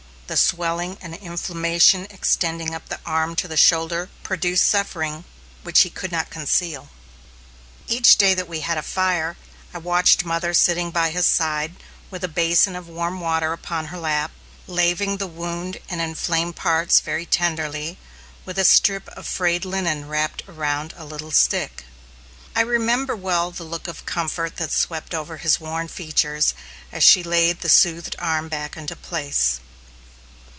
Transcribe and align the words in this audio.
The 0.27 0.37
swelling 0.37 0.97
and 1.01 1.13
inflammation 1.13 2.07
extending 2.09 2.73
up 2.73 2.87
the 2.87 3.01
arm 3.05 3.35
to 3.35 3.49
the 3.49 3.57
shoulder 3.57 4.09
produced 4.23 4.63
suffering 4.65 5.25
which 5.63 5.81
he 5.81 5.89
could 5.89 6.09
not 6.09 6.29
conceal. 6.29 6.87
Each 7.89 8.15
day 8.15 8.33
that 8.35 8.47
we 8.47 8.61
had 8.61 8.77
a 8.77 8.81
fire, 8.81 9.35
I 9.73 9.79
watched 9.79 10.23
mother 10.23 10.53
sitting 10.53 10.89
by 10.89 11.09
his 11.09 11.27
side, 11.27 11.75
with 12.09 12.23
a 12.23 12.29
basin 12.29 12.77
of 12.77 12.87
warm 12.87 13.19
water 13.19 13.51
upon 13.51 13.87
her 13.87 13.97
lap, 13.97 14.31
laving 14.67 15.17
the 15.17 15.27
wounded 15.27 15.83
and 15.89 15.99
inflamed 15.99 16.55
parts 16.55 17.01
very 17.01 17.25
tenderly, 17.25 17.97
with 18.45 18.57
a 18.57 18.63
strip 18.63 19.09
of 19.09 19.27
frayed 19.27 19.65
linen 19.65 20.07
wrapped 20.07 20.43
around 20.47 20.93
a 20.95 21.03
little 21.03 21.31
stick. 21.31 21.83
I 22.55 22.61
remember 22.61 23.17
well 23.17 23.51
the 23.51 23.65
look 23.65 23.89
of 23.89 24.05
comfort 24.05 24.55
that 24.55 24.71
swept 24.71 25.13
over 25.13 25.39
his 25.39 25.59
worn 25.59 25.89
features 25.89 26.53
as 26.89 27.03
she 27.03 27.21
laid 27.21 27.59
the 27.59 27.67
soothed 27.67 28.15
arm 28.17 28.47
back 28.47 28.77
into 28.77 28.95
place. 28.95 29.59